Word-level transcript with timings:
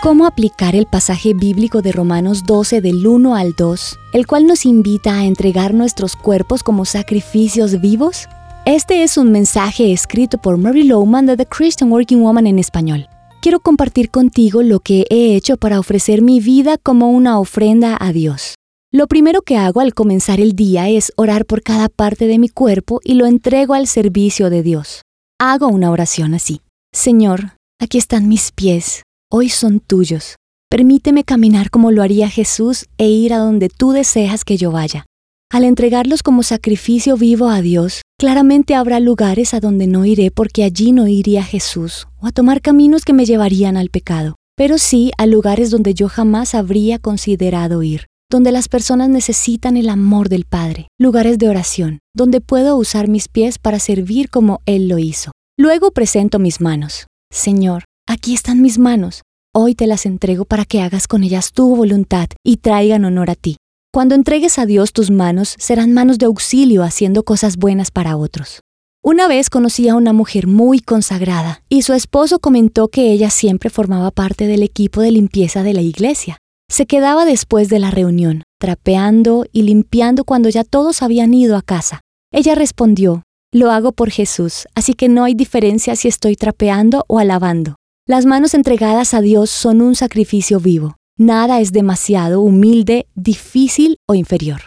cómo 0.00 0.26
aplicar 0.26 0.76
el 0.76 0.86
pasaje 0.86 1.34
bíblico 1.34 1.82
de 1.82 1.92
Romanos 1.92 2.44
12 2.44 2.80
del 2.80 3.06
1 3.06 3.34
al 3.34 3.54
2, 3.54 3.98
el 4.12 4.26
cual 4.26 4.46
nos 4.46 4.64
invita 4.64 5.18
a 5.18 5.24
entregar 5.24 5.74
nuestros 5.74 6.14
cuerpos 6.14 6.62
como 6.62 6.84
sacrificios 6.84 7.80
vivos? 7.80 8.28
Este 8.64 9.02
es 9.02 9.16
un 9.16 9.32
mensaje 9.32 9.92
escrito 9.92 10.38
por 10.38 10.56
Mary 10.56 10.84
Lowman 10.84 11.26
de 11.26 11.36
The 11.36 11.46
Christian 11.46 11.90
Working 11.90 12.22
Woman 12.22 12.46
en 12.46 12.58
español. 12.58 13.08
Quiero 13.40 13.60
compartir 13.60 14.10
contigo 14.10 14.62
lo 14.62 14.80
que 14.80 15.06
he 15.10 15.34
hecho 15.34 15.56
para 15.56 15.80
ofrecer 15.80 16.22
mi 16.22 16.40
vida 16.40 16.76
como 16.78 17.10
una 17.10 17.38
ofrenda 17.38 17.96
a 17.98 18.12
Dios. 18.12 18.54
Lo 18.92 19.06
primero 19.06 19.42
que 19.42 19.56
hago 19.56 19.80
al 19.80 19.94
comenzar 19.94 20.40
el 20.40 20.52
día 20.52 20.88
es 20.88 21.12
orar 21.16 21.44
por 21.44 21.62
cada 21.62 21.88
parte 21.88 22.26
de 22.26 22.38
mi 22.38 22.48
cuerpo 22.48 23.00
y 23.04 23.14
lo 23.14 23.26
entrego 23.26 23.74
al 23.74 23.86
servicio 23.86 24.48
de 24.48 24.62
Dios. 24.62 25.02
Hago 25.38 25.68
una 25.68 25.90
oración 25.90 26.34
así. 26.34 26.62
Señor, 26.92 27.52
aquí 27.80 27.98
están 27.98 28.28
mis 28.28 28.50
pies, 28.50 29.02
hoy 29.30 29.48
son 29.48 29.80
tuyos. 29.80 30.36
Permíteme 30.70 31.24
caminar 31.24 31.70
como 31.70 31.90
lo 31.90 32.02
haría 32.02 32.28
Jesús 32.28 32.86
e 32.98 33.08
ir 33.08 33.32
a 33.32 33.38
donde 33.38 33.68
tú 33.68 33.92
deseas 33.92 34.44
que 34.44 34.56
yo 34.56 34.70
vaya. 34.70 35.06
Al 35.50 35.64
entregarlos 35.64 36.22
como 36.22 36.42
sacrificio 36.42 37.16
vivo 37.16 37.48
a 37.48 37.62
Dios, 37.62 38.02
claramente 38.18 38.74
habrá 38.74 39.00
lugares 39.00 39.54
a 39.54 39.60
donde 39.60 39.86
no 39.86 40.04
iré 40.04 40.30
porque 40.30 40.62
allí 40.62 40.92
no 40.92 41.08
iría 41.08 41.42
Jesús, 41.42 42.06
o 42.20 42.26
a 42.26 42.32
tomar 42.32 42.60
caminos 42.60 43.04
que 43.04 43.14
me 43.14 43.24
llevarían 43.24 43.78
al 43.78 43.88
pecado, 43.88 44.34
pero 44.56 44.76
sí 44.76 45.10
a 45.16 45.24
lugares 45.24 45.70
donde 45.70 45.94
yo 45.94 46.08
jamás 46.08 46.54
habría 46.54 46.98
considerado 46.98 47.82
ir, 47.82 48.06
donde 48.30 48.52
las 48.52 48.68
personas 48.68 49.08
necesitan 49.08 49.78
el 49.78 49.88
amor 49.88 50.28
del 50.28 50.44
Padre, 50.44 50.88
lugares 50.98 51.38
de 51.38 51.48
oración, 51.48 52.00
donde 52.14 52.42
puedo 52.42 52.76
usar 52.76 53.08
mis 53.08 53.28
pies 53.28 53.58
para 53.58 53.78
servir 53.78 54.28
como 54.28 54.60
Él 54.66 54.88
lo 54.88 54.98
hizo. 54.98 55.32
Luego 55.58 55.92
presento 55.92 56.38
mis 56.38 56.60
manos. 56.60 57.06
Señor, 57.30 57.84
aquí 58.08 58.34
están 58.34 58.62
mis 58.62 58.78
manos. 58.78 59.22
Hoy 59.54 59.74
te 59.74 59.86
las 59.86 60.06
entrego 60.06 60.44
para 60.44 60.64
que 60.64 60.80
hagas 60.80 61.06
con 61.06 61.22
ellas 61.22 61.52
tu 61.52 61.76
voluntad 61.76 62.28
y 62.42 62.56
traigan 62.56 63.04
honor 63.04 63.30
a 63.30 63.34
ti. 63.34 63.58
Cuando 63.92 64.14
entregues 64.14 64.58
a 64.58 64.66
Dios 64.66 64.92
tus 64.92 65.10
manos, 65.10 65.54
serán 65.58 65.92
manos 65.92 66.18
de 66.18 66.26
auxilio 66.26 66.82
haciendo 66.82 67.22
cosas 67.22 67.56
buenas 67.56 67.90
para 67.90 68.16
otros. 68.16 68.60
Una 69.02 69.28
vez 69.28 69.50
conocí 69.50 69.88
a 69.88 69.94
una 69.94 70.12
mujer 70.12 70.46
muy 70.46 70.80
consagrada 70.80 71.62
y 71.68 71.82
su 71.82 71.92
esposo 71.92 72.40
comentó 72.40 72.88
que 72.88 73.12
ella 73.12 73.30
siempre 73.30 73.70
formaba 73.70 74.10
parte 74.10 74.46
del 74.46 74.62
equipo 74.62 75.00
de 75.00 75.12
limpieza 75.12 75.62
de 75.62 75.74
la 75.74 75.82
iglesia. 75.82 76.38
Se 76.70 76.86
quedaba 76.86 77.24
después 77.24 77.68
de 77.68 77.78
la 77.78 77.90
reunión, 77.90 78.42
trapeando 78.58 79.46
y 79.52 79.62
limpiando 79.62 80.24
cuando 80.24 80.48
ya 80.48 80.64
todos 80.64 81.02
habían 81.02 81.32
ido 81.32 81.56
a 81.56 81.62
casa. 81.62 82.00
Ella 82.32 82.54
respondió, 82.54 83.22
lo 83.52 83.70
hago 83.70 83.92
por 83.92 84.10
Jesús, 84.10 84.66
así 84.74 84.92
que 84.92 85.08
no 85.08 85.24
hay 85.24 85.34
diferencia 85.34 85.96
si 85.96 86.08
estoy 86.08 86.36
trapeando 86.36 87.04
o 87.08 87.18
alabando. 87.18 87.77
Las 88.10 88.24
manos 88.24 88.54
entregadas 88.54 89.12
a 89.12 89.20
Dios 89.20 89.50
son 89.50 89.82
un 89.82 89.94
sacrificio 89.94 90.60
vivo. 90.60 90.96
Nada 91.18 91.60
es 91.60 91.72
demasiado 91.72 92.40
humilde, 92.40 93.06
difícil 93.14 93.98
o 94.06 94.14
inferior. 94.14 94.62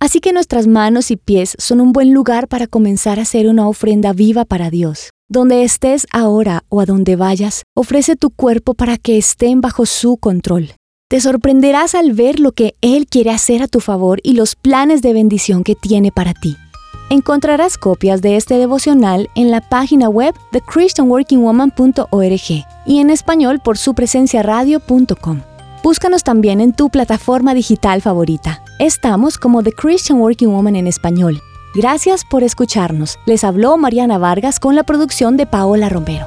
Así 0.00 0.20
que 0.20 0.32
nuestras 0.32 0.66
manos 0.66 1.10
y 1.10 1.18
pies 1.18 1.56
son 1.58 1.82
un 1.82 1.92
buen 1.92 2.14
lugar 2.14 2.48
para 2.48 2.66
comenzar 2.66 3.18
a 3.18 3.22
hacer 3.22 3.48
una 3.48 3.68
ofrenda 3.68 4.14
viva 4.14 4.46
para 4.46 4.70
Dios. 4.70 5.10
Donde 5.28 5.62
estés 5.62 6.06
ahora 6.10 6.64
o 6.70 6.80
a 6.80 6.86
donde 6.86 7.16
vayas, 7.16 7.64
ofrece 7.74 8.16
tu 8.16 8.30
cuerpo 8.30 8.72
para 8.72 8.96
que 8.96 9.18
estén 9.18 9.60
bajo 9.60 9.84
su 9.84 10.16
control. 10.16 10.70
Te 11.10 11.20
sorprenderás 11.20 11.94
al 11.94 12.14
ver 12.14 12.40
lo 12.40 12.52
que 12.52 12.76
Él 12.80 13.08
quiere 13.08 13.28
hacer 13.28 13.62
a 13.62 13.68
tu 13.68 13.80
favor 13.80 14.20
y 14.22 14.32
los 14.32 14.56
planes 14.56 15.02
de 15.02 15.12
bendición 15.12 15.64
que 15.64 15.74
tiene 15.74 16.12
para 16.12 16.32
ti. 16.32 16.56
Encontrarás 17.08 17.78
copias 17.78 18.20
de 18.20 18.36
este 18.36 18.58
devocional 18.58 19.30
en 19.36 19.52
la 19.52 19.60
página 19.60 20.08
web 20.08 20.34
de 20.50 20.60
christianworkingwoman.org 20.60 22.66
y 22.84 22.98
en 22.98 23.10
español 23.10 23.60
por 23.60 23.78
su 23.78 23.94
presencia 23.94 24.42
radio.com. 24.42 25.42
Búscanos 25.84 26.24
también 26.24 26.60
en 26.60 26.72
tu 26.72 26.90
plataforma 26.90 27.54
digital 27.54 28.02
favorita. 28.02 28.60
Estamos 28.80 29.38
como 29.38 29.62
The 29.62 29.70
Christian 29.70 30.18
Working 30.18 30.48
Woman 30.48 30.74
en 30.74 30.88
español. 30.88 31.40
Gracias 31.76 32.24
por 32.24 32.42
escucharnos. 32.42 33.20
Les 33.24 33.44
habló 33.44 33.76
Mariana 33.76 34.18
Vargas 34.18 34.58
con 34.58 34.74
la 34.74 34.82
producción 34.82 35.36
de 35.36 35.46
Paola 35.46 35.88
Romero. 35.88 36.26